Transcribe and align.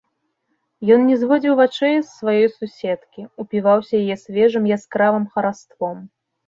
Ён 0.95 1.03
не 1.09 1.17
зводзіў 1.23 1.53
вачэй 1.59 1.95
з 1.99 2.07
сваёй 2.17 2.47
суседкі, 2.57 3.21
упіваўся 3.45 3.93
яе 4.05 4.15
свежым 4.27 4.63
яскравым 4.79 5.25
хараством. 5.37 5.97